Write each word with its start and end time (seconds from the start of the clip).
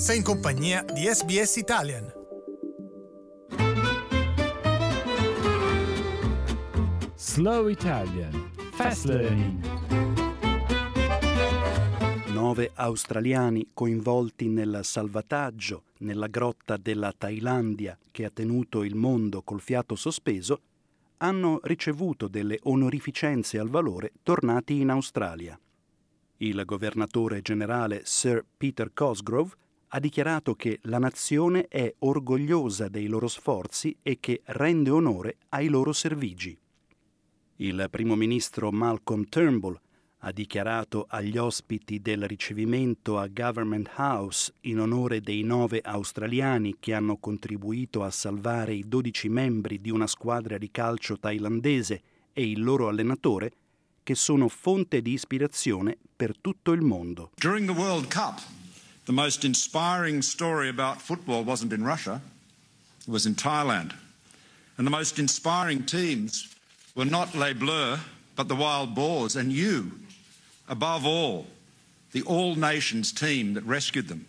Sei 0.00 0.16
in 0.16 0.22
compagnia 0.22 0.82
di 0.82 1.02
SBS 1.02 1.56
Italian. 1.56 2.10
Slow 7.14 7.68
Italian 7.68 8.50
Fast 8.72 9.04
Learning. 9.04 9.62
Nove 12.32 12.70
australiani 12.76 13.68
coinvolti 13.74 14.48
nel 14.48 14.80
salvataggio 14.84 15.82
nella 15.98 16.28
grotta 16.28 16.78
della 16.78 17.12
Thailandia 17.12 17.98
che 18.10 18.24
ha 18.24 18.30
tenuto 18.30 18.82
il 18.84 18.94
mondo 18.94 19.42
col 19.42 19.60
fiato 19.60 19.96
sospeso 19.96 20.62
hanno 21.18 21.60
ricevuto 21.64 22.26
delle 22.26 22.58
onorificenze 22.62 23.58
al 23.58 23.68
valore 23.68 24.12
tornati 24.22 24.80
in 24.80 24.88
Australia. 24.88 25.60
Il 26.38 26.62
governatore 26.64 27.42
generale 27.42 28.00
Sir 28.04 28.42
Peter 28.56 28.94
Cosgrove 28.94 29.58
ha 29.92 29.98
dichiarato 29.98 30.54
che 30.54 30.78
la 30.82 30.98
nazione 30.98 31.66
è 31.66 31.92
orgogliosa 32.00 32.88
dei 32.88 33.06
loro 33.06 33.28
sforzi 33.28 33.96
e 34.02 34.18
che 34.20 34.42
rende 34.44 34.90
onore 34.90 35.38
ai 35.50 35.68
loro 35.68 35.92
servigi. 35.92 36.56
Il 37.56 37.88
primo 37.90 38.14
ministro 38.14 38.70
Malcolm 38.70 39.24
Turnbull 39.28 39.78
ha 40.22 40.32
dichiarato 40.32 41.06
agli 41.08 41.36
ospiti 41.38 42.00
del 42.00 42.26
ricevimento 42.26 43.18
a 43.18 43.26
Government 43.28 43.90
House 43.96 44.52
in 44.62 44.78
onore 44.78 45.20
dei 45.20 45.42
nove 45.42 45.80
australiani 45.82 46.76
che 46.78 46.92
hanno 46.92 47.16
contribuito 47.16 48.02
a 48.02 48.10
salvare 48.10 48.74
i 48.74 48.84
dodici 48.86 49.28
membri 49.28 49.80
di 49.80 49.90
una 49.90 50.06
squadra 50.06 50.58
di 50.58 50.70
calcio 50.70 51.18
thailandese 51.18 52.02
e 52.32 52.48
il 52.48 52.62
loro 52.62 52.88
allenatore 52.88 53.52
che 54.02 54.14
sono 54.14 54.48
fonte 54.48 55.02
di 55.02 55.12
ispirazione 55.12 55.96
per 56.14 56.38
tutto 56.38 56.72
il 56.72 56.82
mondo. 56.82 57.30
During 57.36 57.66
the 57.66 57.78
World 57.78 58.12
Cup, 58.12 58.40
the 59.10 59.16
most 59.16 59.44
inspiring 59.44 60.22
story 60.22 60.68
about 60.68 61.02
football 61.02 61.42
wasn't 61.42 61.72
in 61.72 61.82
Russia, 61.82 62.20
it 63.00 63.10
was 63.10 63.26
in 63.26 63.34
Thailand. 63.34 63.92
And 64.78 64.86
the 64.86 64.90
most 64.90 65.18
inspiring 65.18 65.84
teams 65.84 66.54
were 66.94 67.10
not 67.10 67.34
Les 67.34 67.54
Bleus, 67.54 67.98
but 68.36 68.46
the 68.46 68.54
Wild 68.54 68.94
Boars, 68.94 69.34
and 69.34 69.50
you, 69.50 69.98
above 70.68 71.04
all, 71.04 71.48
the 72.12 72.22
All 72.22 72.54
Nations 72.54 73.10
team 73.10 73.54
that 73.54 73.64
rescued 73.64 74.06
them. 74.06 74.26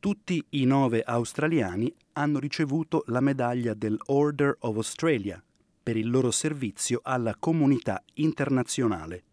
Tutti 0.00 0.42
i 0.52 0.64
nove 0.64 1.02
australiani 1.02 1.92
hanno 2.14 2.38
ricevuto 2.38 3.04
la 3.08 3.20
medaglia 3.20 3.74
dell'Order 3.74 4.56
of 4.60 4.76
Australia 4.76 5.42
per 5.82 5.98
il 5.98 6.08
loro 6.08 6.30
servizio 6.30 7.00
alla 7.02 7.36
comunità 7.38 8.02
internazionale. 8.14 9.24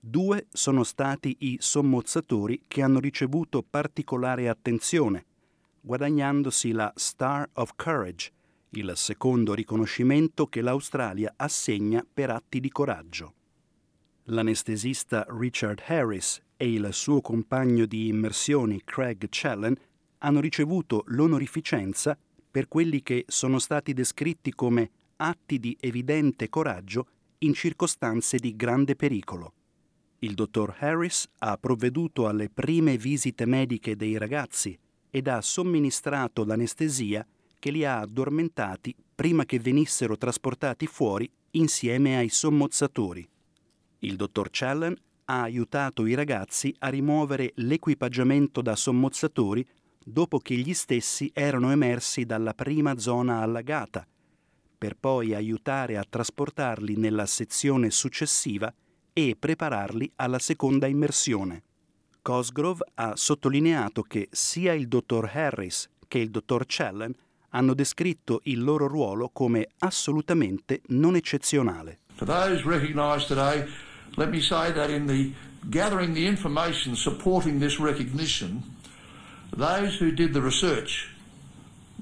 Due 0.00 0.46
sono 0.50 0.84
stati 0.84 1.36
i 1.40 1.56
sommozzatori 1.60 2.62
che 2.68 2.82
hanno 2.82 3.00
ricevuto 3.00 3.62
particolare 3.62 4.48
attenzione, 4.48 5.24
guadagnandosi 5.80 6.72
la 6.72 6.92
Star 6.94 7.48
of 7.54 7.72
Courage, 7.76 8.32
il 8.70 8.92
secondo 8.94 9.54
riconoscimento 9.54 10.46
che 10.46 10.60
l'Australia 10.60 11.32
assegna 11.36 12.04
per 12.12 12.30
atti 12.30 12.60
di 12.60 12.70
coraggio. 12.70 13.34
L'anestesista 14.24 15.24
Richard 15.28 15.82
Harris 15.86 16.40
e 16.56 16.72
il 16.72 16.88
suo 16.92 17.20
compagno 17.20 17.86
di 17.86 18.08
immersioni 18.08 18.82
Craig 18.84 19.26
Challen 19.30 19.76
hanno 20.18 20.40
ricevuto 20.40 21.04
l'onorificenza 21.08 22.18
per 22.50 22.68
quelli 22.68 23.02
che 23.02 23.24
sono 23.28 23.58
stati 23.58 23.92
descritti 23.92 24.52
come 24.54 24.90
atti 25.16 25.58
di 25.58 25.76
evidente 25.78 26.48
coraggio 26.48 27.06
in 27.38 27.54
circostanze 27.54 28.38
di 28.38 28.56
grande 28.56 28.96
pericolo. 28.96 29.52
Il 30.26 30.34
dottor 30.34 30.74
Harris 30.80 31.28
ha 31.38 31.56
provveduto 31.56 32.26
alle 32.26 32.50
prime 32.50 32.96
visite 32.96 33.46
mediche 33.46 33.94
dei 33.94 34.18
ragazzi 34.18 34.76
ed 35.08 35.28
ha 35.28 35.40
somministrato 35.40 36.44
l'anestesia 36.44 37.24
che 37.60 37.70
li 37.70 37.84
ha 37.84 38.00
addormentati 38.00 38.92
prima 39.14 39.44
che 39.44 39.60
venissero 39.60 40.18
trasportati 40.18 40.88
fuori 40.88 41.30
insieme 41.52 42.16
ai 42.16 42.28
sommozzatori. 42.28 43.24
Il 44.00 44.16
dottor 44.16 44.48
Challen 44.50 44.96
ha 45.26 45.42
aiutato 45.42 46.04
i 46.06 46.14
ragazzi 46.14 46.74
a 46.80 46.88
rimuovere 46.88 47.52
l'equipaggiamento 47.54 48.62
da 48.62 48.74
sommozzatori 48.74 49.64
dopo 50.04 50.38
che 50.38 50.56
gli 50.56 50.74
stessi 50.74 51.30
erano 51.32 51.70
emersi 51.70 52.24
dalla 52.24 52.52
prima 52.52 52.98
zona 52.98 53.42
allagata 53.42 54.04
per 54.76 54.96
poi 54.96 55.34
aiutare 55.34 55.96
a 55.96 56.04
trasportarli 56.08 56.96
nella 56.96 57.26
sezione 57.26 57.92
successiva 57.92 58.74
e 59.18 59.34
prepararli 59.34 60.12
alla 60.16 60.38
seconda 60.38 60.86
immersione. 60.86 61.62
Cosgrove 62.20 62.84
ha 62.96 63.16
sottolineato 63.16 64.02
che 64.02 64.28
sia 64.30 64.74
il 64.74 64.88
dottor 64.88 65.30
Harris 65.32 65.88
che 66.06 66.18
il 66.18 66.28
dottor 66.28 66.64
Challen 66.66 67.14
hanno 67.50 67.72
descritto 67.72 68.40
il 68.44 68.62
loro 68.62 68.86
ruolo 68.86 69.30
come 69.32 69.68
assolutamente 69.78 70.82
non 70.88 71.16
eccezionale. 71.16 72.00
For 72.16 72.26
those 72.26 72.62
recognized 72.66 73.26
today, 73.26 73.66
let 74.16 74.28
me 74.28 74.42
say 74.42 74.70
that 74.74 74.90
in 74.90 75.06
the 75.06 75.32
gathering 75.70 76.12
the 76.12 76.26
information 76.26 76.94
supporting 76.94 77.58
this 77.58 77.78
recognition, 77.78 78.62
those 79.56 79.98
who 79.98 80.12
did 80.12 80.34
the 80.34 80.42
research 80.42 81.08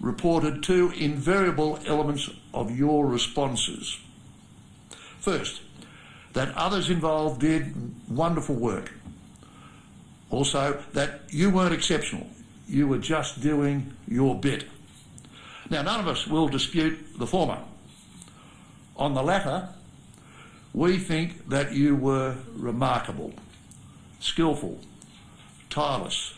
reported 0.01 0.65
two 0.65 0.91
invariable 0.97 1.79
elements 1.87 2.29
of 2.53 2.73
your 2.73 3.07
responses. 3.07 4.01
First, 5.21 5.61
that 6.35 6.55
others 6.57 6.91
involved 6.91 7.41
did 7.41 7.75
wonderful 8.09 8.55
work. 8.55 8.93
Also, 10.31 10.83
that 10.93 11.21
you 11.31 11.51
weren't 11.51 11.73
exceptional. 11.73 12.27
You 12.69 12.89
were 12.89 12.99
just 12.99 13.41
doing 13.41 13.93
your 14.07 14.39
bit. 14.39 14.65
Now, 15.71 15.83
none 15.83 16.01
of 16.01 16.09
us 16.09 16.27
will 16.27 16.49
dispute 16.49 17.19
the 17.19 17.27
former. 17.27 17.59
On 18.97 19.15
the 19.15 19.23
latter, 19.23 19.69
we 20.73 20.99
think 20.99 21.49
that 21.49 21.73
you 21.73 21.95
were 21.95 22.35
remarkable, 22.55 23.33
skillful, 24.21 24.81
tireless, 25.71 26.35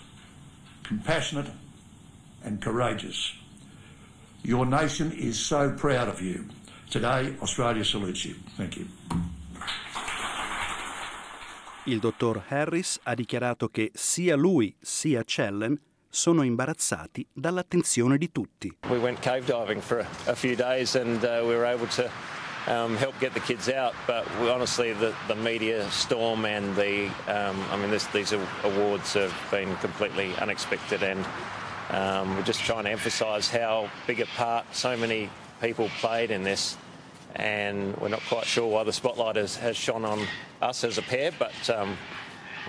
compassionate, 0.83 1.51
and 2.45 2.61
courageous. 2.61 3.33
Your 4.43 4.67
nation 4.67 5.11
is 5.13 5.39
so 5.39 5.71
proud 5.71 6.09
of 6.09 6.21
you. 6.21 6.45
Today, 6.91 7.35
Australia 7.43 7.85
salutes 7.85 8.25
you. 8.25 8.35
Thank 8.57 8.77
you. 8.77 8.87
Il 11.89 11.99
dottor 12.01 12.43
Harris 12.49 12.99
ha 13.05 13.15
dichiarato 13.15 13.69
che 13.69 13.91
sia 13.95 14.35
lui 14.37 14.75
sia 14.81 15.23
Cellen 15.25 15.81
sono 16.09 16.43
imbarazzati 16.43 17.27
dall'attenzione 17.33 18.19
di 18.19 18.33
tutti. 18.33 18.77
We 18.89 18.99
went 18.99 19.21
cave 19.21 19.45
diving 19.45 19.81
for 19.81 20.05
a, 20.27 20.35
few 20.35 20.57
days 20.57 20.97
and 20.97 21.23
uh, 21.23 21.45
we 21.47 21.55
were 21.55 21.65
able 21.65 21.87
to 21.95 22.11
um, 22.67 22.97
help 22.97 23.15
get 23.21 23.33
the 23.35 23.41
kids 23.41 23.69
out, 23.69 23.95
but 24.07 24.25
we, 24.41 24.51
honestly, 24.51 24.95
the, 24.95 25.13
the 25.29 25.37
media 25.37 25.89
storm 25.91 26.45
and 26.45 26.75
the, 26.75 27.07
um, 27.29 27.57
I 27.71 27.77
mean, 27.77 27.91
this, 27.91 28.07
these 28.09 28.33
awards 28.65 29.15
have 29.15 29.33
been 29.51 29.77
completely 29.77 30.35
unexpected 30.41 31.03
and 31.03 31.25
Um, 31.91 32.35
we're 32.35 32.43
just 32.43 32.65
trying 32.65 32.85
to 32.85 32.91
emphasise 32.91 33.49
how 33.49 33.89
big 34.07 34.21
a 34.21 34.27
part 34.27 34.65
so 34.75 34.97
many 34.97 35.31
people 35.61 35.89
played 36.01 36.33
in 36.33 36.43
this, 36.43 36.77
and 37.37 37.97
we're 37.99 38.09
not 38.09 38.23
quite 38.29 38.47
sure 38.47 38.67
why 38.67 38.83
the 38.85 38.93
spotlight 38.93 39.37
has, 39.37 39.57
has 39.57 39.77
shone 39.77 40.05
on 40.05 40.27
us 40.63 40.85
as 40.85 40.99
a 40.99 41.03
pair, 41.03 41.31
but 41.39 41.71
um, 41.71 41.97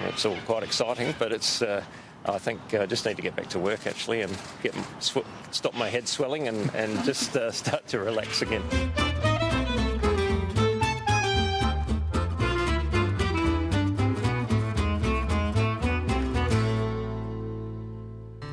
it's 0.08 0.26
all 0.26 0.38
quite 0.46 0.64
exciting. 0.64 1.16
But 1.18 1.32
it's, 1.32 1.62
uh, 1.62 1.84
I 2.26 2.38
think, 2.38 2.60
I 2.74 2.80
uh, 2.80 2.86
just 2.86 3.06
need 3.06 3.16
to 3.16 3.22
get 3.22 3.36
back 3.36 3.48
to 3.50 3.60
work 3.60 3.88
actually 3.88 4.22
and 4.22 4.38
get 4.62 4.76
sw- 5.00 5.26
stop 5.52 5.74
my 5.74 5.90
head 5.90 6.08
swelling 6.08 6.48
and, 6.48 6.74
and 6.76 7.04
just 7.10 7.36
uh, 7.36 7.52
start 7.52 7.88
to 7.88 8.00
relax 8.00 8.42
again. 8.42 8.64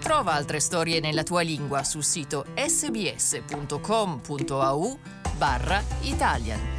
Trova 0.00 0.34
altre 0.34 0.60
storie 0.60 1.00
nella 1.00 1.24
tua 1.24 1.42
lingua 1.42 1.82
sul 1.82 2.04
sito 2.04 2.44
sbs.com.au 2.54 3.72
barra 5.38 5.82
Italian. 6.02 6.73